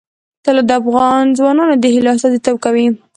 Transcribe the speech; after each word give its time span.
طلا 0.45 0.61
د 0.69 0.71
افغان 0.81 1.25
ځوانانو 1.37 1.75
د 1.79 1.85
هیلو 1.93 2.09
استازیتوب 2.13 2.57
کوي. 2.65 2.87